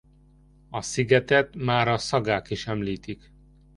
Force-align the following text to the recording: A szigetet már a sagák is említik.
A 0.69 0.81
szigetet 0.81 1.55
már 1.55 1.87
a 1.87 1.97
sagák 1.97 2.49
is 2.49 2.67
említik. 2.67 3.33